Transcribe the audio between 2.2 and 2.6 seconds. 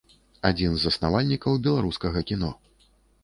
кіно.